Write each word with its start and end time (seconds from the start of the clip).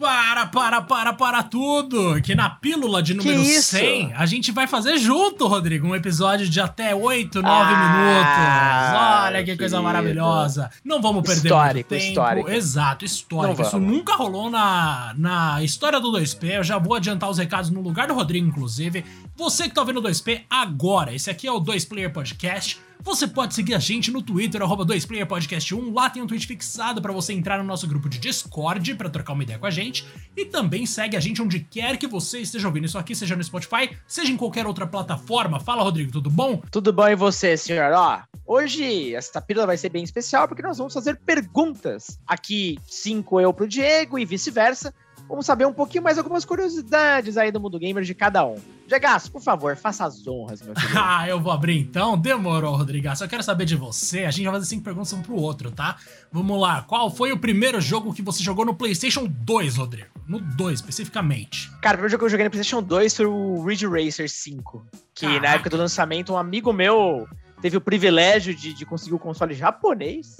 Para, 0.00 0.46
para, 0.46 0.80
para, 0.80 1.12
para 1.12 1.42
tudo! 1.42 2.22
Que 2.22 2.34
na 2.34 2.48
pílula 2.48 3.02
de 3.02 3.12
número 3.12 3.44
100 3.44 4.14
a 4.14 4.24
gente 4.24 4.50
vai 4.50 4.66
fazer 4.66 4.96
junto, 4.96 5.46
Rodrigo, 5.46 5.86
um 5.86 5.94
episódio 5.94 6.48
de 6.48 6.58
até 6.58 6.94
8, 6.94 7.42
9 7.42 7.46
ah, 7.46 7.66
minutos. 7.76 9.26
Olha 9.26 9.38
que 9.40 9.44
querido. 9.44 9.58
coisa 9.58 9.82
maravilhosa. 9.82 10.70
Não 10.82 11.02
vamos 11.02 11.22
perder 11.22 11.48
histórico, 11.48 11.90
tempo. 11.90 12.02
Histórico. 12.02 12.48
Exato, 12.48 13.04
histórico. 13.04 13.60
Isso 13.60 13.78
nunca 13.78 14.14
rolou 14.14 14.48
na, 14.48 15.12
na 15.18 15.62
história 15.62 16.00
do 16.00 16.10
2P. 16.10 16.44
Eu 16.44 16.64
já 16.64 16.78
vou 16.78 16.94
adiantar 16.94 17.28
os 17.28 17.36
recados 17.36 17.68
no 17.68 17.82
lugar 17.82 18.08
do 18.08 18.14
Rodrigo, 18.14 18.48
inclusive. 18.48 19.04
Você 19.36 19.68
que 19.68 19.74
tá 19.74 19.82
ouvindo 19.82 20.00
o 20.00 20.02
2P 20.02 20.44
agora, 20.48 21.14
esse 21.14 21.28
aqui 21.28 21.46
é 21.46 21.52
o 21.52 21.60
2 21.60 21.84
Player 21.84 22.10
Podcast 22.10 22.80
você 23.02 23.26
pode 23.26 23.54
seguir 23.54 23.74
a 23.74 23.78
gente 23.78 24.10
no 24.10 24.20
Twitter, 24.20 24.60
arroba 24.60 24.84
2playerpodcast1, 24.84 25.94
lá 25.94 26.10
tem 26.10 26.22
um 26.22 26.26
tweet 26.26 26.46
fixado 26.46 27.00
para 27.00 27.12
você 27.12 27.32
entrar 27.32 27.56
no 27.56 27.64
nosso 27.64 27.86
grupo 27.86 28.10
de 28.10 28.18
Discord 28.18 28.94
para 28.94 29.08
trocar 29.08 29.32
uma 29.32 29.42
ideia 29.42 29.58
com 29.58 29.64
a 29.64 29.70
gente, 29.70 29.89
e 30.36 30.44
também 30.44 30.86
segue 30.86 31.16
a 31.16 31.20
gente 31.20 31.42
onde 31.42 31.60
quer 31.60 31.96
que 31.96 32.06
você 32.06 32.40
esteja 32.40 32.68
ouvindo 32.68 32.86
isso 32.86 32.98
aqui, 32.98 33.14
seja 33.14 33.36
no 33.36 33.42
Spotify, 33.42 33.96
seja 34.06 34.32
em 34.32 34.36
qualquer 34.36 34.66
outra 34.66 34.86
plataforma. 34.86 35.60
Fala, 35.60 35.82
Rodrigo, 35.82 36.12
tudo 36.12 36.30
bom? 36.30 36.62
Tudo 36.70 36.92
bom 36.92 37.08
e 37.08 37.16
você, 37.16 37.56
senhor? 37.56 37.92
Ó, 37.92 38.20
hoje 38.46 39.14
essa 39.14 39.40
pílula 39.40 39.66
vai 39.66 39.76
ser 39.76 39.88
bem 39.88 40.04
especial 40.04 40.46
porque 40.46 40.62
nós 40.62 40.78
vamos 40.78 40.94
fazer 40.94 41.18
perguntas. 41.26 42.18
Aqui, 42.26 42.78
cinco 42.86 43.40
eu 43.40 43.52
pro 43.52 43.68
Diego 43.68 44.18
e 44.18 44.24
vice-versa. 44.24 44.94
Vamos 45.30 45.46
saber 45.46 45.64
um 45.64 45.72
pouquinho 45.72 46.02
mais 46.02 46.18
algumas 46.18 46.44
curiosidades 46.44 47.36
aí 47.36 47.52
do 47.52 47.60
mundo 47.60 47.78
gamer 47.78 48.02
de 48.02 48.16
cada 48.16 48.44
um. 48.44 48.56
Diegaço, 48.88 49.30
por 49.30 49.40
favor, 49.40 49.76
faça 49.76 50.04
as 50.04 50.26
honras, 50.26 50.60
meu 50.60 50.74
filho. 50.76 50.98
ah, 51.00 51.28
eu 51.28 51.40
vou 51.40 51.52
abrir 51.52 51.78
então? 51.78 52.18
Demorou, 52.18 52.74
Rodrigaço. 52.74 53.22
Eu 53.22 53.28
quero 53.28 53.40
saber 53.44 53.64
de 53.64 53.76
você. 53.76 54.24
A 54.24 54.32
gente 54.32 54.46
vai 54.46 54.54
fazer 54.54 54.66
cinco 54.66 54.82
perguntas 54.82 55.12
um 55.12 55.22
pro 55.22 55.36
outro, 55.36 55.70
tá? 55.70 55.98
Vamos 56.32 56.60
lá. 56.60 56.82
Qual 56.82 57.08
foi 57.08 57.30
o 57.30 57.38
primeiro 57.38 57.80
jogo 57.80 58.12
que 58.12 58.22
você 58.22 58.42
jogou 58.42 58.64
no 58.66 58.74
PlayStation 58.74 59.24
2, 59.24 59.76
Rodrigo? 59.76 60.08
No 60.26 60.40
2, 60.40 60.80
especificamente. 60.80 61.70
Cara, 61.80 61.94
o 61.94 61.98
primeiro 61.98 62.10
jogo 62.10 62.22
que 62.22 62.24
eu 62.24 62.30
joguei 62.30 62.44
no 62.46 62.50
PlayStation 62.50 62.82
2 62.82 63.16
foi 63.16 63.26
o 63.26 63.64
Ridge 63.64 63.86
Racer 63.86 64.28
5. 64.28 64.84
Que 65.14 65.26
Caraca. 65.26 65.46
na 65.46 65.54
época 65.54 65.70
do 65.70 65.76
lançamento, 65.76 66.32
um 66.32 66.36
amigo 66.36 66.72
meu 66.72 67.28
teve 67.62 67.76
o 67.76 67.80
privilégio 67.80 68.52
de, 68.52 68.74
de 68.74 68.84
conseguir 68.84 69.14
o 69.14 69.18
console 69.18 69.54
japonês. 69.54 70.38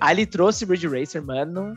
Aí 0.00 0.16
ele 0.16 0.26
trouxe 0.26 0.64
Ridge 0.64 0.88
Racer, 0.88 1.22
mano 1.24 1.76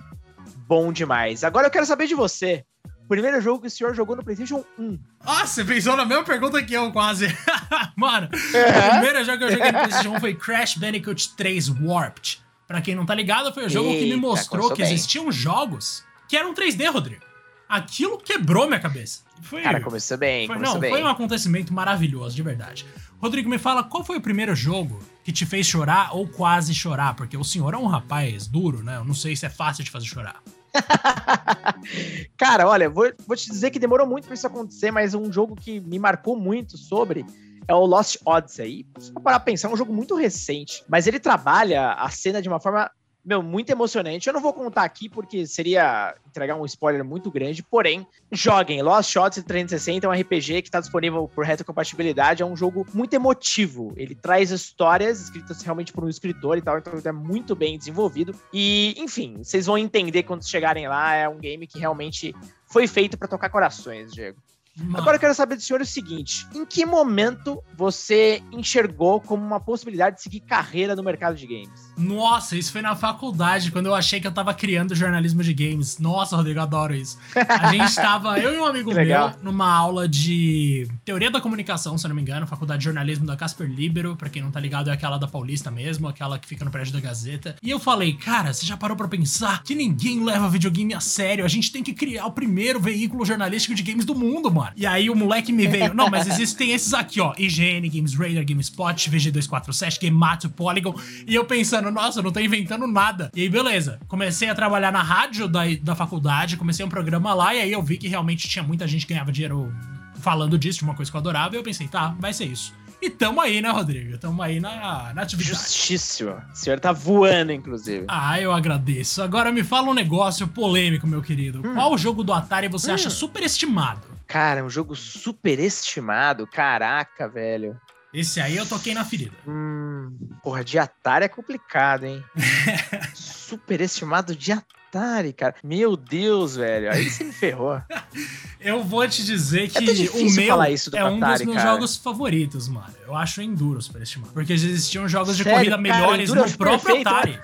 bom 0.68 0.92
demais. 0.92 1.44
Agora 1.44 1.68
eu 1.68 1.72
quero 1.72 1.86
saber 1.86 2.08
de 2.08 2.16
você. 2.16 2.64
Primeiro 3.08 3.40
jogo 3.40 3.62
que 3.62 3.68
o 3.68 3.70
senhor 3.70 3.94
jogou 3.94 4.16
no 4.16 4.24
PlayStation 4.24 4.66
1. 4.80 5.00
Ah, 5.20 5.46
você 5.46 5.64
pensou 5.64 5.96
na 5.96 6.06
mesma 6.06 6.24
pergunta 6.24 6.62
que 6.64 6.74
eu, 6.74 6.92
quase. 6.92 7.28
Mano, 7.96 8.28
é. 8.54 8.88
o 8.88 8.92
primeiro 8.92 9.24
jogo 9.24 9.38
que 9.38 9.44
eu 9.44 9.52
joguei 9.52 9.72
no 9.72 9.78
PlayStation 9.78 10.16
1 10.16 10.20
foi 10.20 10.34
Crash 10.34 10.76
Bandicoot 10.76 11.36
3 11.36 11.70
Warped. 11.82 12.44
Pra 12.68 12.82
quem 12.82 12.96
não 12.96 13.06
tá 13.06 13.14
ligado, 13.14 13.54
foi 13.54 13.66
o 13.66 13.70
jogo 13.70 13.90
Eita, 13.90 14.04
que 14.04 14.10
me 14.10 14.16
mostrou 14.16 14.72
que 14.72 14.82
bem. 14.82 14.92
existiam 14.92 15.32
jogos 15.32 16.04
que 16.28 16.36
eram 16.36 16.54
3D, 16.54 16.92
Rodrigo. 16.92 17.22
Aquilo 17.68 18.18
quebrou 18.18 18.68
minha 18.68 18.80
cabeça. 18.80 19.22
Foi, 19.42 19.62
Cara, 19.62 19.82
começou 19.82 20.18
bem. 20.18 20.48
Foi, 20.48 20.56
começou 20.56 20.76
não, 20.76 20.82
bem. 20.82 20.92
foi 20.92 21.04
um 21.04 21.08
acontecimento 21.08 21.74
maravilhoso, 21.74 22.36
de 22.36 22.42
verdade. 22.42 22.86
Rodrigo, 23.20 23.50
me 23.50 23.58
fala, 23.58 23.84
qual 23.84 24.04
foi 24.04 24.18
o 24.18 24.22
primeiro 24.22 24.56
jogo 24.56 25.00
que 25.24 25.32
te 25.32 25.46
fez 25.46 25.66
chorar 25.66 26.16
ou 26.16 26.28
quase 26.28 26.74
chorar? 26.74 27.16
Porque 27.16 27.36
o 27.36 27.44
senhor 27.44 27.74
é 27.74 27.78
um 27.78 27.88
rapaz 27.88 28.48
duro, 28.48 28.84
né? 28.84 28.98
Eu 28.98 29.04
não 29.04 29.14
sei 29.14 29.36
se 29.36 29.46
é 29.46 29.50
fácil 29.50 29.84
de 29.84 29.92
fazer 29.92 30.06
chorar. 30.06 30.42
Cara, 32.38 32.68
olha, 32.68 32.90
vou, 32.90 33.12
vou 33.26 33.36
te 33.36 33.50
dizer 33.50 33.72
que 33.72 33.80
demorou 33.80 34.06
muito 34.06 34.26
pra 34.26 34.34
isso 34.34 34.46
acontecer, 34.46 34.92
mas 34.92 35.14
um 35.14 35.32
jogo 35.32 35.56
que 35.56 35.80
me 35.80 35.98
marcou 35.98 36.38
muito 36.38 36.78
sobre 36.78 37.26
é 37.68 37.74
o 37.74 37.86
Lost 37.86 38.18
Odyssey. 38.26 38.86
Se 39.00 39.12
for 39.12 39.22
parar 39.22 39.40
pra 39.40 39.46
pensar, 39.46 39.70
é 39.70 39.74
um 39.74 39.78
jogo 39.78 39.94
muito 39.94 40.16
recente, 40.16 40.84
mas 40.88 41.08
ele 41.08 41.20
trabalha 41.20 41.94
a 41.94 42.10
cena 42.10 42.42
de 42.42 42.48
uma 42.48 42.60
forma 42.60 42.92
meu, 43.26 43.42
muito 43.42 43.70
emocionante. 43.72 44.28
Eu 44.28 44.34
não 44.34 44.42
vou 44.42 44.54
contar 44.54 44.84
aqui 44.84 45.10
porque 45.10 45.48
seria 45.48 46.16
entregar 46.28 46.56
um 46.56 46.66
spoiler 46.66 47.04
muito 47.04 47.32
grande, 47.32 47.64
porém, 47.64 48.06
joguem. 48.32 48.82
Lost 48.82 49.12
Shots 49.12 49.44
360 49.44 50.06
é 50.06 50.10
um 50.10 50.14
RPG 50.14 50.62
que 50.62 50.68
está 50.68 50.80
disponível 50.80 51.28
por 51.28 51.44
retrocompatibilidade, 51.44 52.44
é 52.44 52.46
um 52.46 52.56
jogo 52.56 52.86
muito 52.94 53.14
emotivo. 53.14 53.94
Ele 53.98 54.14
traz 54.14 54.52
histórias 54.52 55.22
escritas 55.22 55.62
realmente 55.64 55.92
por 55.92 56.04
um 56.04 56.10
escritor 56.10 56.58
e 56.58 56.62
tal, 56.62 56.78
então 56.78 56.94
é 57.04 57.12
muito 57.12 57.56
bem 57.56 57.78
desenvolvido. 57.78 58.36
E, 58.54 58.94
enfim, 58.98 59.38
vocês 59.38 59.66
vão 59.66 59.78
entender 59.78 60.24
quando 60.24 60.48
chegarem 60.48 60.88
lá, 60.88 61.16
é 61.16 61.28
um 61.28 61.38
game 61.38 61.66
que 61.66 61.80
realmente 61.80 62.36
foi 62.68 62.88
feito 62.88 63.18
para 63.18 63.28
tocar 63.28 63.50
corações, 63.50 64.12
Diego. 64.14 64.38
Mano. 64.78 64.98
Agora 64.98 65.16
eu 65.16 65.20
quero 65.20 65.34
saber 65.34 65.56
do 65.56 65.62
senhor 65.62 65.82
o 65.82 65.86
seguinte: 65.86 66.46
em 66.54 66.66
que 66.66 66.86
momento 66.86 67.64
você 67.78 68.44
enxergou 68.52 69.22
como 69.22 69.44
uma 69.44 69.60
possibilidade 69.60 70.18
de 70.18 70.22
seguir 70.22 70.42
carreira 70.42 70.96
no 70.96 71.04
mercado 71.04 71.36
de 71.38 71.48
games? 71.48 71.94
Nossa, 71.98 72.58
isso 72.58 72.74
foi 72.74 72.82
na 72.82 72.94
faculdade, 72.94 73.72
quando 73.72 73.86
eu 73.86 73.96
achei 73.96 74.20
que 74.20 74.28
eu 74.28 74.34
tava 74.34 74.54
criando 74.54 74.94
jornalismo 74.94 75.42
de 75.42 75.54
games. 75.54 75.98
Nossa, 75.98 76.36
Rodrigo, 76.36 76.60
adoro 76.60 76.94
isso. 76.94 77.18
A 77.48 77.72
gente 77.72 77.96
tava, 77.96 78.38
eu 78.38 78.54
e 78.54 78.60
um 78.60 78.66
amigo 78.66 78.94
meu, 78.94 79.32
numa 79.42 79.72
aula 79.72 80.10
de 80.10 80.88
teoria 81.06 81.32
da 81.32 81.40
comunicação, 81.40 81.98
se 81.98 82.06
eu 82.06 82.10
não 82.10 82.16
me 82.16 82.22
engano, 82.22 82.46
faculdade 82.46 82.80
de 82.80 82.86
jornalismo 82.86 83.26
da 83.26 83.38
Casper 83.38 83.70
Libero, 83.70 84.18
pra 84.18 84.30
quem 84.30 84.42
não 84.42 84.52
tá 84.52 84.60
ligado, 84.60 84.90
é 84.90 84.94
aquela 84.94 85.18
da 85.18 85.28
Paulista 85.28 85.72
mesmo, 85.72 86.08
aquela 86.08 86.38
que 86.38 86.48
fica 86.48 86.66
no 86.66 86.72
prédio 86.72 86.92
da 86.92 87.00
Gazeta. 87.00 87.56
E 87.64 87.70
eu 87.70 87.80
falei, 87.80 88.14
cara, 88.14 88.54
você 88.54 88.66
já 88.66 88.76
parou 88.76 88.98
pra 88.98 89.08
pensar 89.08 89.64
que 89.64 89.74
ninguém 89.74 90.22
leva 90.22 90.50
videogame 90.50 90.94
a 90.94 91.00
sério? 91.00 91.46
A 91.46 91.48
gente 91.48 91.72
tem 91.72 91.82
que 91.82 91.94
criar 91.94 92.26
o 92.26 92.32
primeiro 92.32 92.80
veículo 92.80 93.26
jornalístico 93.26 93.74
de 93.74 93.82
games 93.82 94.04
do 94.04 94.14
mundo, 94.14 94.52
mano. 94.52 94.65
E 94.76 94.86
aí 94.86 95.10
o 95.10 95.16
moleque 95.16 95.52
me 95.52 95.68
veio, 95.68 95.94
não, 95.94 96.10
mas 96.10 96.28
existem 96.28 96.72
esses 96.72 96.94
aqui, 96.94 97.20
ó, 97.22 97.34
IGN, 97.38 97.90
Games 97.90 98.14
Radar, 98.14 98.46
GameSpot, 98.46 99.10
VG247, 99.10 100.02
GameMatch, 100.02 100.46
Polygon. 100.56 100.96
E 101.28 101.36
eu 101.36 101.46
pensando, 101.46 101.92
nossa, 101.92 102.20
eu 102.20 102.24
não 102.24 102.32
tô 102.32 102.40
inventando 102.40 102.88
nada. 102.88 103.32
E 103.36 103.42
aí, 103.42 103.50
beleza. 103.50 104.00
Comecei 104.08 104.50
a 104.50 104.56
trabalhar 104.56 104.92
na 104.92 105.02
rádio 105.02 105.48
da, 105.48 105.62
da 105.82 105.96
faculdade, 105.96 106.58
comecei 106.58 106.86
um 106.86 106.90
programa 106.90 107.34
lá, 107.34 107.54
e 107.54 107.62
aí 107.62 107.72
eu 107.72 107.82
vi 107.82 107.98
que 107.98 108.08
realmente 108.08 108.48
tinha 108.48 108.64
muita 108.64 108.88
gente 108.88 109.06
que 109.06 109.14
ganhava 109.14 109.32
dinheiro 109.32 109.74
falando 110.20 110.58
disso, 110.58 110.80
de 110.80 110.86
uma 110.86 110.96
coisa 110.96 111.12
que 111.12 111.16
eu 111.16 111.20
adorava, 111.20 111.56
e 111.56 111.58
eu 111.58 111.64
pensei, 111.64 111.88
tá, 111.88 112.16
vai 112.20 112.34
ser 112.34 112.46
isso. 112.46 112.74
E 113.02 113.10
tamo 113.10 113.40
aí, 113.42 113.62
né, 113.62 113.70
Rodrigo? 113.70 114.18
Tamo 114.18 114.42
aí 114.42 114.60
na, 114.60 115.14
na 115.14 115.22
atividade. 115.22 115.56
Justíssimo. 115.56 116.32
O 116.32 116.56
senhor 116.56 116.80
tá 116.80 116.92
voando, 116.92 117.52
inclusive. 117.52 118.06
Ah, 118.08 118.40
eu 118.40 118.52
agradeço. 118.52 119.22
Agora 119.22 119.52
me 119.52 119.64
fala 119.64 119.90
um 119.90 119.94
negócio 119.94 120.48
polêmico, 120.48 121.06
meu 121.06 121.22
querido. 121.22 121.60
Hum. 121.60 121.76
Qual 121.76 121.96
jogo 121.98 122.24
do 122.24 122.34
Atari 122.34 122.68
você 122.68 122.92
hum. 122.92 122.96
acha 122.96 123.10
superestimado? 123.10 124.15
Cara, 124.36 124.66
um 124.66 124.70
jogo 124.70 124.98
superestimado? 124.98 126.46
Caraca, 126.46 127.26
velho. 127.26 127.80
Esse 128.14 128.42
aí 128.42 128.58
eu 128.58 128.66
toquei 128.66 128.94
na 128.94 129.06
ferida. 129.06 129.32
Hum, 129.48 130.14
porra, 130.44 130.62
de 130.62 130.78
Atari 130.78 131.24
é 131.24 131.30
complicado, 131.30 132.04
hein? 132.04 132.22
Superestimado 133.46 134.36
de 134.36 134.52
Atari, 134.52 135.34
cara. 135.34 135.56
Meu 135.64 135.96
Deus, 135.96 136.56
velho. 136.56 136.90
Aí 136.90 137.10
você 137.10 137.24
me 137.26 137.32
ferrou. 137.32 137.82
eu 138.62 138.84
vou 138.84 139.08
te 139.08 139.24
dizer 139.24 139.70
que 139.70 139.78
é 139.78 140.10
o 140.10 140.32
meu 140.32 140.48
falar 140.48 140.70
isso 140.72 140.90
do 140.90 140.98
é 140.98 141.06
um 141.06 141.20
dos 141.20 141.42
meus 141.42 141.58
cara. 141.58 141.72
jogos 141.72 141.96
favoritos, 141.98 142.68
mano. 142.68 142.94
Eu 143.06 143.16
acho 143.16 143.42
Enduro 143.42 143.80
superestimado. 143.82 144.34
Porque 144.34 144.54
existiam 144.54 145.08
jogos 145.08 145.38
de 145.38 145.44
Sério, 145.44 145.60
corrida 145.60 145.78
melhores 145.78 146.32
cara, 146.32 146.48
no 146.48 146.58
próprio 146.58 147.04
perfeito. 147.04 147.08
Atari. 147.08 147.40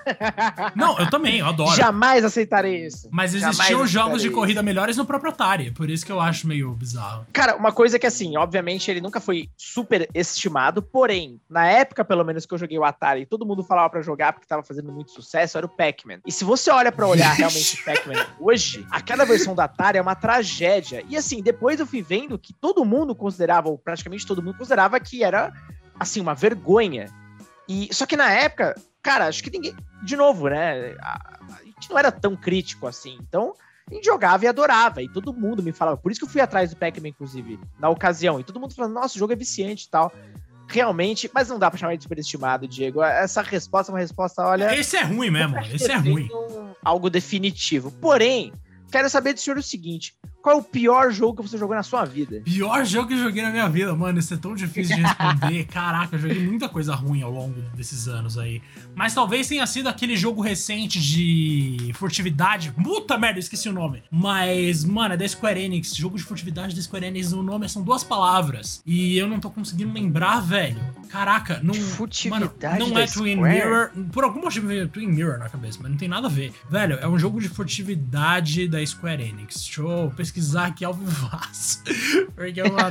Não, 0.76 0.98
eu 0.98 1.10
também, 1.10 1.40
eu 1.40 1.46
adoro. 1.46 1.76
Jamais 1.76 2.26
aceitarei 2.26 2.86
isso. 2.86 3.08
Mas 3.12 3.36
existiam 3.36 3.86
jogos 3.86 4.22
de 4.22 4.30
corrida 4.30 4.64
melhores 4.64 4.98
no 4.98 5.06
próprio 5.06 5.32
Atari. 5.32 5.72
Por 5.72 5.90
isso 5.90 6.06
que 6.06 6.12
eu 6.12 6.20
acho 6.20 6.48
meio 6.48 6.72
bizarro. 6.74 7.28
Cara, 7.32 7.56
uma 7.56 7.72
coisa 7.72 8.00
que 8.00 8.08
assim, 8.08 8.38
obviamente 8.38 8.90
ele 8.90 9.02
nunca 9.02 9.20
foi 9.20 9.50
super 9.56 10.10
estimado, 10.16 10.82
porém, 10.82 11.40
na 11.50 11.68
época 11.68 12.04
pelo 12.04 12.24
menos 12.24 12.46
que 12.46 12.54
eu 12.54 12.58
joguei 12.58 12.80
o 12.80 12.84
Atari, 12.84 13.26
todo 13.26 13.46
mundo 13.46 13.64
falava 13.64 13.90
para 13.90 14.02
jogar 14.02 14.34
porque 14.34 14.48
tava 14.48 14.64
fazendo 14.64 14.92
muito 14.92 15.12
sucesso, 15.12 15.58
era 15.58 15.68
o 15.68 15.70
Pac-Man. 15.92 16.20
E 16.26 16.32
se 16.32 16.44
você 16.44 16.72
olha 16.72 16.92
para 16.92 17.08
olhar 17.08 17.34
realmente 17.34 17.82
Pac-Man 17.84 18.26
hoje, 18.40 18.86
aquela 18.90 19.26
versão 19.26 19.54
da 19.54 19.66
Atari 19.66 19.98
é 19.98 20.02
uma 20.02 20.16
tragédia. 20.16 21.04
E 21.08 21.18
assim, 21.18 21.42
depois 21.42 21.80
eu 21.80 21.86
fui 21.86 22.02
vendo 22.02 22.40
que 22.40 22.54
todo 22.54 22.86
mundo 22.86 23.16
considerava, 23.16 23.70
ou 23.70 23.78
praticamente 23.78 24.26
todo 24.26 24.42
mundo 24.42 24.58
considerava 24.58 25.00
que 25.00 25.24
era 25.24 25.54
assim, 26.00 26.22
uma 26.22 26.34
vergonha. 26.34 27.06
E 27.68 27.94
só 27.94 28.06
que 28.06 28.18
na 28.18 28.32
época, 28.32 28.76
cara, 29.02 29.28
acho 29.28 29.44
que 29.44 29.52
ninguém, 29.52 29.76
de 30.04 30.16
novo, 30.16 30.50
né, 30.50 30.96
a, 31.00 31.40
a 31.60 31.64
gente 31.64 31.90
não 31.90 31.98
era 31.98 32.12
tão 32.12 32.36
crítico 32.36 32.88
assim. 32.88 33.18
Então, 33.22 33.54
a 33.90 33.94
gente 33.94 34.06
jogava 34.06 34.46
e 34.46 34.48
adorava, 34.48 35.02
e 35.02 35.10
todo 35.10 35.34
mundo 35.34 35.62
me 35.62 35.72
falava. 35.72 35.98
Por 35.98 36.12
isso 36.12 36.20
que 36.20 36.26
eu 36.26 36.30
fui 36.30 36.42
atrás 36.42 36.70
do 36.70 36.78
Pac-Man, 36.78 37.10
inclusive, 37.10 37.60
na 37.78 37.90
ocasião. 37.90 38.40
E 38.40 38.44
todo 38.44 38.60
mundo 38.60 38.74
falando, 38.74 38.94
nossa, 38.94 39.16
o 39.16 39.20
jogo 39.20 39.34
é 39.34 39.36
viciante 39.36 39.86
e 39.86 39.90
tal. 39.90 40.12
Realmente, 40.72 41.30
mas 41.34 41.50
não 41.50 41.60
dá 41.60 41.70
pra 41.70 41.78
chamar 41.78 41.98
de 41.98 42.04
superestimado, 42.04 42.66
Diego. 42.66 43.04
Essa 43.04 43.42
resposta 43.42 43.92
é 43.92 43.94
uma 43.94 44.00
resposta, 44.00 44.42
olha. 44.42 44.74
Esse 44.74 44.96
é 44.96 45.04
ruim 45.04 45.30
mesmo, 45.30 45.58
esse 45.60 45.92
é 45.92 45.98
ruim. 45.98 46.30
Algo 46.82 47.10
definitivo. 47.10 47.92
Porém, 47.92 48.54
quero 48.90 49.10
saber 49.10 49.34
do 49.34 49.40
senhor 49.42 49.58
o 49.58 49.64
seguinte: 49.64 50.16
qual 50.42 50.58
é 50.58 50.60
o 50.60 50.64
pior 50.64 51.12
jogo 51.12 51.42
que 51.42 51.50
você 51.50 51.58
jogou 51.58 51.76
na 51.76 51.84
sua 51.84 52.04
vida? 52.04 52.42
Pior 52.44 52.84
jogo 52.86 53.10
que 53.10 53.14
eu 53.14 53.20
joguei 53.20 53.44
na 53.44 53.52
minha 53.52 53.70
vida, 53.70 53.96
mano. 53.96 54.18
Isso 54.18 54.34
é 54.34 54.38
tão 54.38 54.56
difícil 54.56 54.96
de 54.96 55.04
responder. 55.04 55.66
Caraca, 55.72 56.16
eu 56.16 56.20
joguei 56.20 56.40
muita 56.40 56.68
coisa 56.68 56.96
ruim 56.96 57.22
ao 57.22 57.32
longo 57.32 57.62
desses 57.76 58.08
anos 58.08 58.38
aí. 58.38 58.62
Mas 58.96 59.14
talvez 59.14 59.48
tenha 59.48 59.66
sido 59.68 59.88
aquele 59.88 60.16
jogo 60.16 60.42
recente 60.42 61.00
de 61.00 61.92
furtividade. 61.94 62.72
Puta 62.84 63.18
merda, 63.18 63.40
esqueci 63.40 63.70
o 63.70 63.74
nome. 63.74 64.04
Mas, 64.10 64.84
mano, 64.84 65.14
é 65.14 65.18
da 65.18 65.28
Square 65.28 65.62
Enix. 65.62 65.96
Jogo 65.96 66.18
de 66.18 66.24
furtividade 66.24 66.76
da 66.76 66.82
Square 66.82 67.06
Enix. 67.06 67.32
O 67.32 67.44
nome 67.44 67.70
são 67.70 67.84
duas 67.84 68.04
palavras. 68.04 68.82
E 68.86 69.18
eu 69.18 69.28
não 69.28 69.40
tô 69.40 69.50
conseguindo 69.52 69.94
lembrar, 69.94 70.40
velho. 70.42 70.82
Caraca, 71.10 71.60
não. 71.62 71.74
Furtividade 71.74 72.46
mano, 72.62 72.90
não 72.90 72.98
é 73.00 73.06
Twin 73.06 73.36
Square? 73.36 73.54
Mirror. 73.54 73.92
Por 74.12 74.24
algum 74.24 74.42
motivo 74.42 74.68
veio 74.68 74.88
Twin 74.88 75.08
Mirror 75.08 75.38
na 75.38 75.50
cabeça, 75.50 75.78
mas 75.82 75.92
não 75.92 75.98
tem 75.98 76.08
nada 76.08 76.28
a 76.28 76.30
ver. 76.30 76.52
Velho, 76.70 76.98
é 77.00 77.08
um 77.08 77.20
jogo 77.20 77.40
de 77.40 77.48
furtividade 77.48 78.68
da 78.68 78.84
Square 78.86 79.22
Enix. 79.22 79.66
Deixa 79.66 79.82
eu 79.82 80.12
pesquisar 80.16 80.31
aqui 80.66 80.84
ao 80.86 80.94
vivaço. 80.94 81.82
Porque, 82.36 82.64
mano. 82.64 82.90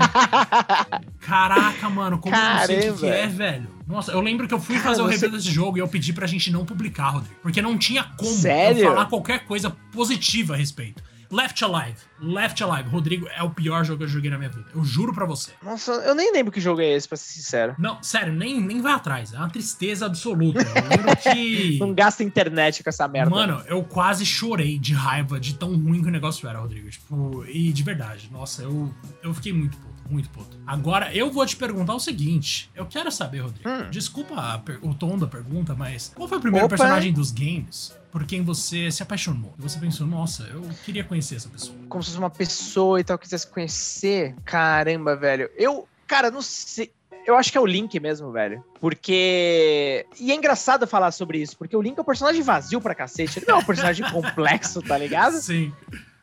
Caraca, 1.21 1.89
mano, 1.91 2.19
como 2.19 2.35
eu 2.35 2.41
não 2.41 2.67
sei 2.67 2.91
o 2.91 2.95
que, 2.95 3.01
que 3.01 3.07
é, 3.07 3.27
velho? 3.27 3.69
Nossa, 3.87 4.13
eu 4.13 4.21
lembro 4.21 4.47
que 4.47 4.55
eu 4.55 4.61
fui 4.61 4.77
Cara, 4.77 4.89
fazer 4.91 5.03
o 5.03 5.07
você- 5.07 5.13
review 5.13 5.31
desse 5.33 5.51
jogo 5.51 5.77
e 5.77 5.81
eu 5.81 5.89
pedi 5.89 6.13
pra 6.13 6.27
gente 6.27 6.51
não 6.51 6.65
publicar, 6.65 7.11
Rodrigo. 7.11 7.37
Porque 7.43 7.61
não 7.61 7.77
tinha 7.77 8.05
como 8.05 8.31
Sério? 8.31 8.83
eu 8.83 8.89
falar 8.91 9.07
qualquer 9.07 9.45
coisa 9.45 9.71
positiva 9.93 10.55
a 10.55 10.57
respeito. 10.57 11.03
Left 11.31 11.65
Alive. 11.65 11.97
Left 12.21 12.63
Alive. 12.63 12.89
Rodrigo, 12.89 13.29
é 13.29 13.43
o 13.43 13.51
pior 13.51 13.85
jogo 13.85 13.99
que 13.99 14.05
eu 14.05 14.09
joguei 14.09 14.31
na 14.31 14.39
minha 14.39 14.51
vida. 14.51 14.67
Eu 14.75 14.85
juro 14.85 15.13
pra 15.13 15.25
você. 15.25 15.53
Nossa, 15.63 15.93
eu 15.93 16.15
nem 16.15 16.33
lembro 16.33 16.53
que 16.53 16.61
jogo 16.61 16.81
é 16.81 16.91
esse, 16.91 17.09
pra 17.09 17.17
ser 17.17 17.33
sincero. 17.33 17.75
Não, 17.79 18.03
sério, 18.03 18.33
nem, 18.33 18.61
nem 18.61 18.81
vai 18.81 18.93
atrás. 18.93 19.33
É 19.33 19.39
uma 19.39 19.49
tristeza 19.49 20.07
absoluta. 20.07 20.61
Eu 20.61 20.89
lembro 20.89 21.17
que. 21.17 21.79
Não 21.81 21.95
gasta 21.95 22.23
internet 22.23 22.83
com 22.83 22.91
essa 22.91 23.07
merda. 23.09 23.31
Mano, 23.31 23.63
eu 23.67 23.83
quase 23.83 24.25
chorei 24.25 24.79
de 24.79 24.93
raiva 24.93 25.41
de 25.41 25.55
tão 25.55 25.77
ruim 25.77 26.03
que 26.03 26.09
o 26.09 26.13
negócio 26.13 26.49
era, 26.49 26.59
Rodrigo. 26.59 26.91
Tipo, 26.91 27.45
e 27.47 27.73
de 27.73 27.83
verdade, 27.83 28.29
nossa, 28.31 28.63
eu, 28.63 28.93
eu 29.23 29.33
fiquei 29.35 29.53
muito 29.53 29.77
puto, 29.79 30.11
muito 30.11 30.29
puto. 30.31 30.59
Agora, 30.67 31.15
eu 31.15 31.31
vou 31.31 31.45
te 31.47 31.57
perguntar 31.57 31.95
o 31.95 32.01
seguinte. 32.01 32.71
Eu 32.75 32.87
quero 32.87 33.11
saber, 33.11 33.41
Rodrigo. 33.41 33.69
Hum. 33.69 33.91
Desculpa 33.91 34.63
o 34.83 34.95
tom 34.95 35.17
da 35.19 35.27
pergunta, 35.27 35.75
mas 35.75 36.13
qual 36.15 36.29
foi 36.29 36.39
o 36.39 36.41
primeiro 36.41 36.67
Opa. 36.67 36.77
personagem 36.77 37.13
dos 37.13 37.31
games 37.31 37.95
por 38.11 38.25
quem 38.25 38.43
você 38.43 38.91
se 38.91 39.03
apaixonou? 39.03 39.55
E 39.59 39.63
você 39.63 39.79
pensou, 39.79 40.07
nossa, 40.07 40.45
eu 40.45 40.63
queria 40.85 41.05
conhecer 41.05 41.37
essa 41.37 41.49
pessoa. 41.49 41.77
como 41.89 42.03
fosse 42.11 42.19
uma 42.19 42.31
pessoa 42.31 43.01
e 43.01 43.05
tal, 43.05 43.19
quisesse 43.19 43.47
conhecer. 43.47 44.35
Caramba, 44.45 45.17
velho. 45.17 45.51
Eu, 45.57 45.89
cara, 46.07 46.31
não 46.31 46.43
sei. 46.43 46.93
Eu 47.27 47.37
acho 47.37 47.53
que 47.53 47.59
é 47.59 47.61
o 47.61 47.67
Link 47.67 47.99
mesmo, 48.01 48.33
velho. 48.33 48.65
Porque. 48.81 50.07
E 50.19 50.33
é 50.33 50.35
engraçado 50.35 50.87
falar 50.87 51.13
sobre 51.13 51.39
isso, 51.39 51.57
porque 51.57 51.77
o 51.77 51.83
Link 51.83 51.99
é 51.99 52.03
um 52.03 52.05
personagem 52.05 52.43
vazio 52.43 52.81
pra 52.81 52.95
cacete. 52.95 53.39
Ele 53.39 53.47
não 53.47 53.57
é 53.57 53.59
um 53.59 53.65
personagem 53.65 54.09
complexo, 54.11 54.83
tá 54.83 54.97
ligado? 54.97 55.35
Sim. 55.35 55.73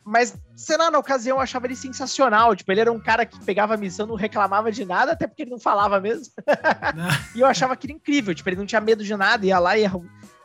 Mas, 0.04 0.34
sei 0.56 0.78
lá, 0.78 0.90
na 0.90 0.98
ocasião 0.98 1.36
eu 1.36 1.42
achava 1.42 1.66
ele 1.66 1.76
sensacional. 1.76 2.56
Tipo, 2.56 2.72
ele 2.72 2.80
era 2.80 2.92
um 2.92 2.98
cara 2.98 3.26
que 3.26 3.38
pegava 3.44 3.74
a 3.74 3.76
missão, 3.76 4.06
não 4.06 4.14
reclamava 4.14 4.72
de 4.72 4.84
nada, 4.84 5.12
até 5.12 5.26
porque 5.26 5.42
ele 5.42 5.50
não 5.50 5.60
falava 5.60 6.00
mesmo. 6.00 6.32
Né? 6.46 7.08
E 7.36 7.40
eu 7.40 7.46
achava 7.46 7.74
aquilo 7.74 7.92
incrível. 7.92 8.34
Tipo, 8.34 8.48
ele 8.48 8.56
não 8.56 8.66
tinha 8.66 8.80
medo 8.80 9.04
de 9.04 9.14
nada, 9.14 9.44
ia 9.44 9.58
lá 9.58 9.76
e. 9.78 9.84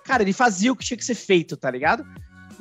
Cara, 0.04 0.22
ele 0.22 0.34
fazia 0.34 0.72
o 0.72 0.76
que 0.76 0.84
tinha 0.84 0.98
que 0.98 1.06
ser 1.06 1.16
feito, 1.16 1.56
tá 1.56 1.72
ligado? 1.72 2.06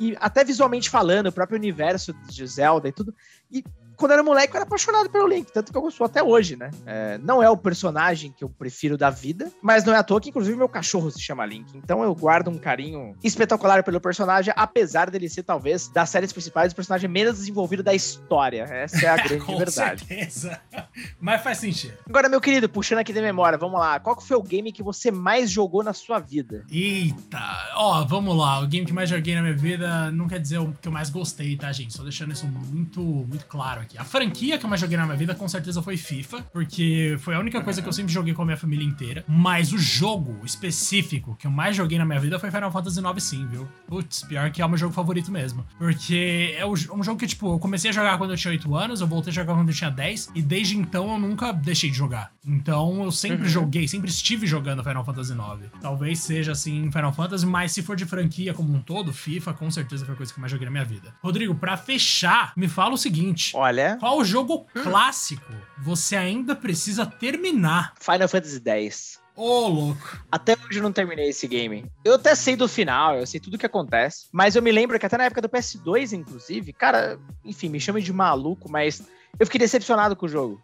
E 0.03 0.17
até 0.19 0.43
visualmente 0.43 0.89
falando, 0.89 1.27
o 1.27 1.31
próprio 1.31 1.57
universo 1.57 2.13
de 2.27 2.45
Zelda 2.45 2.89
e 2.89 2.91
tudo. 2.91 3.15
E 3.49 3.63
quando 4.03 4.11
eu 4.11 4.15
era 4.15 4.23
moleque, 4.23 4.53
eu 4.53 4.57
era 4.57 4.65
apaixonado 4.65 5.09
pelo 5.09 5.25
Link, 5.25 5.49
tanto 5.53 5.71
que 5.71 5.77
eu 5.77 5.81
gosto 5.81 6.03
até 6.03 6.21
hoje, 6.21 6.57
né? 6.57 6.69
É, 6.85 7.17
não 7.19 7.41
é 7.41 7.49
o 7.49 7.55
personagem 7.55 8.33
que 8.33 8.43
eu 8.43 8.49
prefiro 8.49 8.97
da 8.97 9.09
vida, 9.09 9.49
mas 9.61 9.85
não 9.85 9.93
é 9.93 9.97
à 9.97 10.03
toa 10.03 10.19
que, 10.19 10.27
inclusive, 10.27 10.57
meu 10.57 10.67
cachorro 10.67 11.09
se 11.09 11.21
chama 11.21 11.45
Link. 11.45 11.77
Então 11.77 12.03
eu 12.03 12.13
guardo 12.13 12.49
um 12.49 12.57
carinho 12.57 13.15
espetacular 13.23 13.81
pelo 13.81 14.01
personagem, 14.01 14.53
apesar 14.57 15.09
dele 15.09 15.29
ser, 15.29 15.43
talvez, 15.43 15.87
das 15.87 16.09
séries 16.09 16.33
principais, 16.33 16.73
o 16.73 16.75
personagem 16.75 17.09
menos 17.09 17.37
desenvolvido 17.37 17.81
da 17.81 17.93
história. 17.93 18.63
Essa 18.63 19.05
é 19.05 19.07
a 19.07 19.15
grande 19.23 19.45
Com 19.45 19.57
verdade. 19.57 20.05
certeza. 20.05 20.59
Mas 21.21 21.41
faz 21.41 21.59
sentido. 21.59 21.93
Agora, 22.05 22.27
meu 22.27 22.41
querido, 22.41 22.67
puxando 22.67 22.99
aqui 22.99 23.13
da 23.13 23.21
memória, 23.21 23.57
vamos 23.57 23.79
lá. 23.79 24.01
Qual 24.01 24.19
foi 24.19 24.35
o 24.35 24.43
game 24.43 24.73
que 24.73 24.83
você 24.83 25.11
mais 25.11 25.49
jogou 25.49 25.81
na 25.81 25.93
sua 25.93 26.19
vida? 26.19 26.65
Eita, 26.69 27.39
ó, 27.75 28.03
vamos 28.03 28.35
lá. 28.35 28.59
O 28.59 28.67
game 28.67 28.85
que 28.85 28.91
mais 28.91 29.09
joguei 29.09 29.33
na 29.33 29.41
minha 29.41 29.55
vida 29.55 30.11
não 30.11 30.27
quer 30.27 30.39
dizer 30.39 30.57
o 30.57 30.73
que 30.73 30.89
eu 30.89 30.91
mais 30.91 31.09
gostei, 31.09 31.55
tá, 31.55 31.71
gente? 31.71 31.93
Só 31.93 32.03
deixando 32.03 32.33
isso 32.33 32.45
muito, 32.45 32.99
muito 33.01 33.45
claro 33.45 33.79
aqui. 33.79 33.92
A 33.97 34.03
franquia 34.03 34.57
que 34.57 34.65
eu 34.65 34.69
mais 34.69 34.81
joguei 34.81 34.97
na 34.97 35.05
minha 35.05 35.17
vida 35.17 35.35
com 35.35 35.47
certeza 35.47 35.81
foi 35.81 35.97
FIFA, 35.97 36.41
porque 36.51 37.15
foi 37.19 37.35
a 37.35 37.39
única 37.39 37.61
coisa 37.61 37.81
que 37.81 37.87
eu 37.87 37.93
sempre 37.93 38.11
joguei 38.13 38.33
com 38.33 38.41
a 38.41 38.45
minha 38.45 38.57
família 38.57 38.85
inteira. 38.85 39.23
Mas 39.27 39.71
o 39.71 39.77
jogo 39.77 40.39
específico 40.43 41.35
que 41.39 41.45
eu 41.47 41.51
mais 41.51 41.75
joguei 41.75 41.97
na 41.97 42.05
minha 42.05 42.19
vida 42.19 42.39
foi 42.39 42.49
Final 42.51 42.71
Fantasy 42.71 42.99
IX, 42.99 43.23
sim, 43.23 43.45
viu? 43.47 43.67
Putz, 43.87 44.23
pior 44.23 44.49
que 44.51 44.61
é 44.61 44.65
o 44.65 44.69
meu 44.69 44.77
jogo 44.77 44.93
favorito 44.93 45.31
mesmo. 45.31 45.65
Porque 45.77 46.55
é 46.57 46.65
um 46.65 46.75
jogo 47.03 47.17
que, 47.17 47.27
tipo, 47.27 47.53
eu 47.53 47.59
comecei 47.59 47.89
a 47.89 47.93
jogar 47.93 48.17
quando 48.17 48.31
eu 48.31 48.37
tinha 48.37 48.51
8 48.51 48.75
anos, 48.75 49.01
eu 49.01 49.07
voltei 49.07 49.31
a 49.31 49.33
jogar 49.33 49.53
quando 49.53 49.69
eu 49.69 49.75
tinha 49.75 49.89
10, 49.89 50.31
e 50.33 50.41
desde 50.41 50.77
então 50.77 51.11
eu 51.11 51.19
nunca 51.19 51.51
deixei 51.51 51.89
de 51.89 51.95
jogar. 51.97 52.31
Então 52.45 53.03
eu 53.03 53.11
sempre 53.11 53.43
Uhum. 53.43 53.49
joguei, 53.49 53.87
sempre 53.87 54.09
estive 54.09 54.45
jogando 54.47 54.83
Final 54.83 55.03
Fantasy 55.05 55.33
IX. 55.33 55.71
Talvez 55.81 56.19
seja 56.19 56.51
assim 56.53 56.89
Final 56.91 57.13
Fantasy, 57.13 57.45
mas 57.45 57.71
se 57.71 57.81
for 57.81 57.95
de 57.95 58.05
franquia 58.05 58.53
como 58.53 58.73
um 58.73 58.79
todo, 58.81 59.13
FIFA 59.13 59.53
com 59.53 59.69
certeza 59.71 60.05
foi 60.05 60.13
a 60.13 60.17
coisa 60.17 60.31
que 60.33 60.39
eu 60.39 60.41
mais 60.41 60.51
joguei 60.51 60.65
na 60.65 60.71
minha 60.71 60.85
vida. 60.85 61.13
Rodrigo, 61.21 61.53
pra 61.55 61.77
fechar, 61.77 62.53
me 62.55 62.67
fala 62.67 62.93
o 62.93 62.97
seguinte: 62.97 63.51
Olha, 63.55 63.72
qual 63.99 64.23
jogo 64.23 64.65
clássico 64.83 65.53
você 65.77 66.15
ainda 66.15 66.55
precisa 66.55 67.05
terminar? 67.05 67.93
Final 67.99 68.27
Fantasy 68.27 68.61
X. 68.65 69.23
Ô, 69.35 69.67
louco. 69.67 70.23
Até 70.31 70.53
hoje 70.53 70.77
eu 70.77 70.83
não 70.83 70.91
terminei 70.91 71.29
esse 71.29 71.47
game. 71.47 71.85
Eu 72.05 72.15
até 72.15 72.35
sei 72.35 72.55
do 72.55 72.67
final, 72.67 73.17
eu 73.17 73.25
sei 73.25 73.39
tudo 73.39 73.55
o 73.55 73.57
que 73.57 73.65
acontece. 73.65 74.27
Mas 74.31 74.55
eu 74.55 74.61
me 74.61 74.71
lembro 74.71 74.99
que 74.99 75.05
até 75.05 75.17
na 75.17 75.25
época 75.25 75.41
do 75.41 75.49
PS2, 75.49 76.13
inclusive, 76.13 76.71
cara, 76.71 77.19
enfim, 77.43 77.69
me 77.69 77.79
chame 77.79 78.01
de 78.01 78.13
maluco, 78.13 78.71
mas 78.71 79.01
eu 79.39 79.45
fiquei 79.45 79.59
decepcionado 79.59 80.15
com 80.15 80.27
o 80.27 80.29
jogo. 80.29 80.61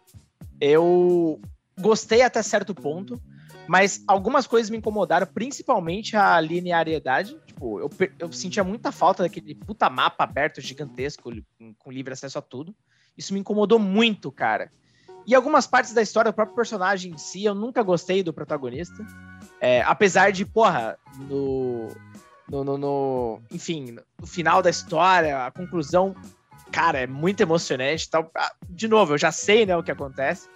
Eu 0.60 1.40
gostei 1.80 2.22
até 2.22 2.42
certo 2.42 2.72
ponto, 2.72 3.20
mas 3.66 4.04
algumas 4.06 4.46
coisas 4.46 4.70
me 4.70 4.76
incomodaram, 4.76 5.26
principalmente 5.26 6.16
a 6.16 6.40
linearidade. 6.40 7.36
Tipo, 7.46 7.80
eu, 7.80 7.90
eu 8.20 8.32
sentia 8.32 8.62
muita 8.62 8.92
falta 8.92 9.24
daquele 9.24 9.54
puta 9.54 9.90
mapa 9.90 10.22
aberto 10.22 10.60
gigantesco, 10.60 11.32
com 11.78 11.90
livre 11.90 12.12
acesso 12.12 12.38
a 12.38 12.42
tudo. 12.42 12.74
Isso 13.16 13.32
me 13.34 13.40
incomodou 13.40 13.78
muito, 13.78 14.30
cara. 14.32 14.70
E 15.26 15.34
algumas 15.34 15.66
partes 15.66 15.92
da 15.92 16.02
história, 16.02 16.30
o 16.30 16.34
próprio 16.34 16.56
personagem 16.56 17.12
em 17.12 17.18
si, 17.18 17.44
eu 17.44 17.54
nunca 17.54 17.82
gostei 17.82 18.22
do 18.22 18.32
protagonista. 18.32 19.04
É, 19.60 19.82
apesar 19.82 20.32
de, 20.32 20.44
porra, 20.46 20.98
no, 21.18 21.88
no, 22.48 22.64
no- 22.64 22.78
no- 22.78 23.42
Enfim, 23.52 23.96
no 24.18 24.26
final 24.26 24.62
da 24.62 24.70
história, 24.70 25.44
a 25.46 25.50
conclusão, 25.50 26.14
cara, 26.72 26.98
é 27.00 27.06
muito 27.06 27.42
emocionante. 27.42 28.08
Tal. 28.08 28.30
Ah, 28.34 28.52
De 28.68 28.88
novo, 28.88 29.12
eu 29.14 29.18
já 29.18 29.30
sei 29.30 29.66
né, 29.66 29.76
o 29.76 29.82
que 29.82 29.90
acontece. 29.90 30.48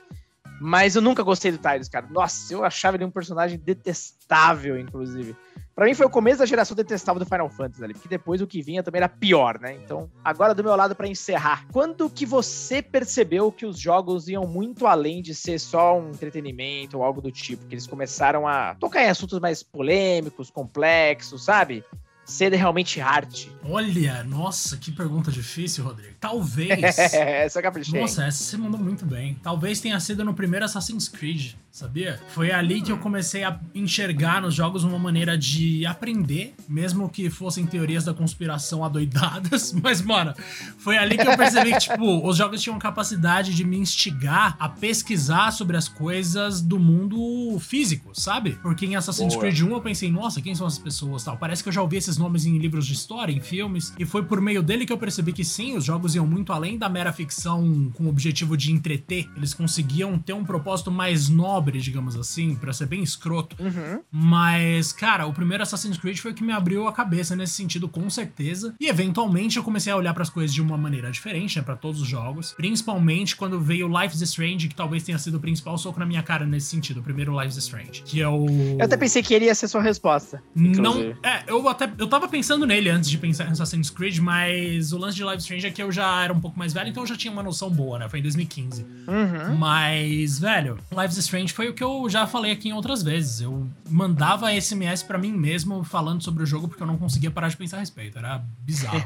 Mas 0.60 0.96
eu 0.96 1.02
nunca 1.02 1.22
gostei 1.22 1.50
do 1.52 1.58
Tidus, 1.58 1.88
cara. 1.88 2.06
Nossa, 2.10 2.52
eu 2.52 2.64
achava 2.64 2.96
ele 2.96 3.04
um 3.04 3.10
personagem 3.10 3.58
detestável, 3.58 4.78
inclusive. 4.78 5.36
Pra 5.74 5.86
mim 5.86 5.94
foi 5.94 6.06
o 6.06 6.10
começo 6.10 6.38
da 6.38 6.46
geração 6.46 6.76
detestável 6.76 7.18
do 7.18 7.28
Final 7.28 7.50
Fantasy 7.50 7.82
ali, 7.82 7.94
porque 7.94 8.08
depois 8.08 8.40
o 8.40 8.46
que 8.46 8.62
vinha 8.62 8.82
também 8.82 9.00
era 9.00 9.08
pior, 9.08 9.58
né? 9.58 9.74
Então, 9.74 10.08
agora 10.24 10.54
do 10.54 10.62
meu 10.62 10.76
lado 10.76 10.94
pra 10.94 11.08
encerrar. 11.08 11.66
Quando 11.72 12.08
que 12.08 12.24
você 12.24 12.80
percebeu 12.80 13.50
que 13.50 13.66
os 13.66 13.78
jogos 13.78 14.28
iam 14.28 14.46
muito 14.46 14.86
além 14.86 15.20
de 15.20 15.34
ser 15.34 15.58
só 15.58 15.98
um 15.98 16.10
entretenimento 16.10 16.98
ou 16.98 17.02
algo 17.02 17.20
do 17.20 17.32
tipo, 17.32 17.66
que 17.66 17.74
eles 17.74 17.88
começaram 17.88 18.46
a 18.46 18.76
tocar 18.76 19.02
em 19.02 19.08
assuntos 19.08 19.40
mais 19.40 19.64
polêmicos, 19.64 20.48
complexos, 20.48 21.44
sabe? 21.44 21.82
Ser 22.24 22.52
realmente 22.52 23.00
arte. 23.00 23.50
Olha, 23.66 24.22
nossa, 24.24 24.76
que 24.76 24.92
pergunta 24.92 25.30
difícil, 25.30 25.84
Rodrigo. 25.84 26.14
Talvez. 26.20 26.98
Essa 26.98 27.62
caprichei. 27.62 28.00
Nossa, 28.00 28.24
essa 28.24 28.44
você 28.44 28.56
mandou 28.56 28.78
muito 28.80 29.06
bem. 29.06 29.38
Talvez 29.42 29.80
tenha 29.80 29.98
sido 30.00 30.24
no 30.24 30.34
primeiro 30.34 30.64
Assassin's 30.64 31.08
Creed, 31.08 31.52
sabia? 31.70 32.20
Foi 32.28 32.50
ali 32.50 32.82
que 32.82 32.92
eu 32.92 32.98
comecei 32.98 33.42
a 33.42 33.58
enxergar 33.74 34.42
nos 34.42 34.54
jogos 34.54 34.84
uma 34.84 34.98
maneira 34.98 35.36
de 35.36 35.84
aprender, 35.86 36.54
mesmo 36.68 37.08
que 37.08 37.30
fossem 37.30 37.66
teorias 37.66 38.04
da 38.04 38.12
conspiração 38.12 38.84
adoidadas. 38.84 39.72
Mas, 39.82 40.02
mano, 40.02 40.34
foi 40.78 40.98
ali 40.98 41.16
que 41.16 41.26
eu 41.26 41.36
percebi 41.36 41.72
que, 41.72 41.80
tipo, 41.80 42.26
os 42.26 42.36
jogos 42.36 42.62
tinham 42.62 42.78
capacidade 42.78 43.54
de 43.54 43.64
me 43.64 43.78
instigar 43.78 44.56
a 44.58 44.68
pesquisar 44.68 45.52
sobre 45.52 45.76
as 45.76 45.88
coisas 45.88 46.60
do 46.60 46.78
mundo 46.78 47.58
físico, 47.60 48.10
sabe? 48.12 48.58
Porque 48.62 48.84
em 48.84 48.96
Assassin's 48.96 49.34
Boa. 49.34 49.40
Creed 49.40 49.62
1 49.62 49.70
eu 49.70 49.80
pensei, 49.80 50.10
nossa, 50.10 50.40
quem 50.40 50.54
são 50.54 50.66
essas 50.66 50.78
pessoas 50.78 51.24
tal? 51.24 51.36
Parece 51.38 51.62
que 51.62 51.68
eu 51.68 51.72
já 51.72 51.82
ouvi 51.82 51.96
esses 51.96 52.13
nomes 52.18 52.46
em 52.46 52.58
livros 52.58 52.86
de 52.86 52.92
história, 52.92 53.32
em 53.32 53.40
filmes, 53.40 53.92
e 53.98 54.04
foi 54.04 54.22
por 54.24 54.40
meio 54.40 54.62
dele 54.62 54.86
que 54.86 54.92
eu 54.92 54.98
percebi 54.98 55.32
que 55.32 55.44
sim, 55.44 55.76
os 55.76 55.84
jogos 55.84 56.14
iam 56.14 56.26
muito 56.26 56.52
além 56.52 56.78
da 56.78 56.88
mera 56.88 57.12
ficção 57.12 57.90
com 57.94 58.04
o 58.04 58.08
objetivo 58.08 58.56
de 58.56 58.72
entreter. 58.72 59.28
Eles 59.36 59.54
conseguiam 59.54 60.18
ter 60.18 60.32
um 60.32 60.44
propósito 60.44 60.90
mais 60.90 61.28
nobre, 61.28 61.80
digamos 61.80 62.16
assim, 62.16 62.54
pra 62.54 62.72
ser 62.72 62.86
bem 62.86 63.02
escroto. 63.02 63.56
Uhum. 63.62 64.00
Mas, 64.10 64.92
cara, 64.92 65.26
o 65.26 65.32
primeiro 65.32 65.62
Assassin's 65.62 65.98
Creed 65.98 66.18
foi 66.18 66.32
o 66.32 66.34
que 66.34 66.44
me 66.44 66.52
abriu 66.52 66.86
a 66.88 66.92
cabeça 66.92 67.34
nesse 67.36 67.54
sentido, 67.54 67.88
com 67.88 68.08
certeza. 68.10 68.74
E 68.80 68.88
eventualmente 68.88 69.56
eu 69.56 69.62
comecei 69.62 69.92
a 69.92 69.96
olhar 69.96 70.14
pras 70.14 70.30
coisas 70.30 70.52
de 70.54 70.62
uma 70.62 70.76
maneira 70.76 71.10
diferente, 71.10 71.56
né, 71.58 71.62
pra 71.62 71.76
todos 71.76 72.00
os 72.00 72.08
jogos. 72.08 72.52
Principalmente 72.56 73.36
quando 73.36 73.60
veio 73.60 73.88
Life 73.88 74.14
is 74.14 74.22
Strange, 74.22 74.68
que 74.68 74.74
talvez 74.74 75.02
tenha 75.02 75.18
sido 75.18 75.36
o 75.36 75.40
principal 75.40 75.76
soco 75.78 75.98
na 75.98 76.06
minha 76.06 76.22
cara 76.22 76.46
nesse 76.46 76.66
sentido, 76.66 77.00
o 77.00 77.02
primeiro 77.02 77.32
Life 77.38 77.50
is 77.50 77.56
Strange, 77.56 78.02
que 78.04 78.20
é 78.20 78.28
o 78.28 78.46
Eu 78.78 78.84
até 78.84 78.96
pensei 78.96 79.22
que 79.22 79.34
ele 79.34 79.46
ia 79.46 79.54
ser 79.54 79.68
sua 79.68 79.82
resposta. 79.82 80.42
não, 80.54 80.70
inclusive. 80.70 81.16
é, 81.22 81.44
eu 81.46 81.68
até 81.68 81.86
Eu 82.04 82.08
tava 82.08 82.28
pensando 82.28 82.66
nele 82.66 82.90
antes 82.90 83.08
de 83.08 83.16
pensar 83.16 83.48
em 83.48 83.52
Assassin's 83.52 83.88
Creed, 83.88 84.18
mas 84.18 84.92
o 84.92 84.98
lance 84.98 85.16
de 85.16 85.24
Live 85.24 85.40
Strange 85.40 85.66
é 85.66 85.70
que 85.70 85.82
eu 85.82 85.90
já 85.90 86.22
era 86.22 86.34
um 86.34 86.38
pouco 86.38 86.58
mais 86.58 86.74
velho, 86.74 86.90
então 86.90 87.02
eu 87.02 87.06
já 87.06 87.16
tinha 87.16 87.32
uma 87.32 87.42
noção 87.42 87.70
boa, 87.70 87.98
né? 87.98 88.10
Foi 88.10 88.18
em 88.18 88.22
2015. 88.22 88.82
Uhum. 88.82 89.56
Mas, 89.56 90.38
velho, 90.38 90.78
Live 90.92 91.18
Strange 91.18 91.54
foi 91.54 91.70
o 91.70 91.72
que 91.72 91.82
eu 91.82 92.06
já 92.10 92.26
falei 92.26 92.52
aqui 92.52 92.68
em 92.68 92.74
outras 92.74 93.02
vezes. 93.02 93.40
Eu 93.40 93.66
mandava 93.88 94.52
SMS 94.52 95.02
para 95.02 95.16
mim 95.16 95.32
mesmo 95.32 95.82
falando 95.82 96.22
sobre 96.22 96.42
o 96.42 96.46
jogo 96.46 96.68
porque 96.68 96.82
eu 96.82 96.86
não 96.86 96.98
conseguia 96.98 97.30
parar 97.30 97.48
de 97.48 97.56
pensar 97.56 97.78
a 97.78 97.80
respeito. 97.80 98.18
Era 98.18 98.44
bizarro. 98.60 99.02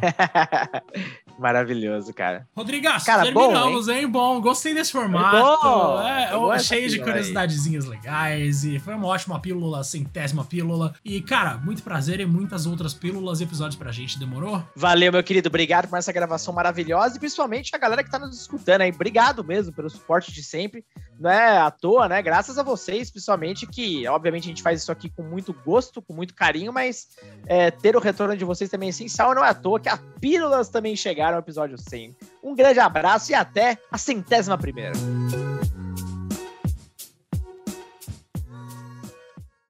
Maravilhoso, 1.38 2.12
cara. 2.12 2.46
Rodrigas, 2.56 3.04
cara, 3.04 3.22
terminamos, 3.22 3.86
bom, 3.86 3.92
hein? 3.92 4.00
hein? 4.00 4.08
Bom, 4.08 4.40
gostei 4.40 4.74
desse 4.74 4.90
formato. 4.90 5.36
É, 6.06 6.32
bom. 6.32 6.52
É, 6.52 6.58
cheio 6.58 6.88
de 6.90 6.98
curiosidadezinhas 6.98 7.84
legais 7.84 8.64
e 8.64 8.78
foi 8.78 8.94
uma 8.94 9.06
ótima 9.06 9.38
pílula, 9.40 9.84
centésima 9.84 10.44
pílula. 10.44 10.94
E, 11.04 11.20
cara, 11.20 11.56
muito 11.58 11.82
prazer 11.82 12.18
e 12.18 12.26
muitas 12.26 12.66
outras 12.66 12.92
pílulas 12.92 13.40
e 13.40 13.44
episódios 13.44 13.76
pra 13.76 13.92
gente. 13.92 14.18
Demorou? 14.18 14.62
Valeu, 14.74 15.12
meu 15.12 15.22
querido. 15.22 15.48
Obrigado 15.48 15.88
por 15.88 15.98
essa 15.98 16.12
gravação 16.12 16.52
maravilhosa 16.52 17.16
e 17.16 17.20
principalmente 17.20 17.74
a 17.74 17.78
galera 17.78 18.02
que 18.02 18.10
tá 18.10 18.18
nos 18.18 18.40
escutando 18.40 18.82
aí. 18.82 18.90
Obrigado 18.90 19.44
mesmo 19.44 19.72
pelo 19.72 19.88
suporte 19.88 20.32
de 20.32 20.42
sempre. 20.42 20.84
Não 21.20 21.30
é 21.30 21.58
à 21.58 21.70
toa, 21.70 22.08
né? 22.08 22.20
Graças 22.20 22.58
a 22.58 22.62
vocês, 22.62 23.10
principalmente, 23.10 23.66
que 23.66 24.06
obviamente 24.08 24.44
a 24.44 24.48
gente 24.48 24.62
faz 24.62 24.82
isso 24.82 24.90
aqui 24.90 25.08
com 25.10 25.22
muito 25.22 25.52
gosto, 25.64 26.02
com 26.02 26.12
muito 26.12 26.34
carinho, 26.34 26.72
mas 26.72 27.08
é, 27.46 27.70
ter 27.70 27.96
o 27.96 28.00
retorno 28.00 28.36
de 28.36 28.44
vocês 28.44 28.70
também 28.70 28.88
é 28.88 28.90
essencial. 28.90 29.34
Não 29.34 29.44
é 29.44 29.48
à 29.48 29.54
toa 29.54 29.80
que 29.80 29.88
as 29.88 30.00
pílulas 30.20 30.68
também 30.68 30.96
chegaram 30.96 31.27
ao 31.34 31.40
episódio 31.40 31.78
100. 31.78 32.16
Um 32.42 32.54
grande 32.54 32.80
abraço 32.80 33.32
e 33.32 33.34
até 33.34 33.78
a 33.90 33.98
centésima 33.98 34.56
primeira. 34.56 34.92